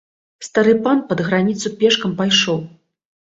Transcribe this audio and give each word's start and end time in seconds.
Стары 0.45 0.71
пан 0.87 1.03
пад 1.11 1.21
граніцу 1.27 1.73
пешкам 1.83 2.17
пайшоў. 2.23 2.59